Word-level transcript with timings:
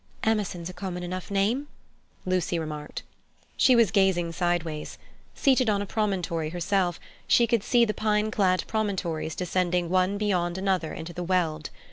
"Emerson's 0.23 0.67
a 0.67 0.73
common 0.73 1.03
enough 1.03 1.29
name," 1.29 1.67
Lucy 2.25 2.57
remarked. 2.57 3.03
She 3.55 3.75
was 3.75 3.91
gazing 3.91 4.31
sideways. 4.31 4.97
Seated 5.35 5.69
on 5.69 5.79
a 5.79 5.85
promontory 5.85 6.49
herself, 6.49 6.99
she 7.27 7.45
could 7.45 7.61
see 7.61 7.85
the 7.85 7.93
pine 7.93 8.31
clad 8.31 8.63
promontories 8.65 9.35
descending 9.35 9.89
one 9.91 10.17
beyond 10.17 10.57
another 10.57 10.91
into 10.91 11.13
the 11.13 11.21
Weald. 11.23 11.69